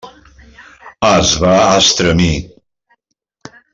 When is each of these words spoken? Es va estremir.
Es 1.09 1.33
va 1.43 1.51
estremir. 1.81 2.31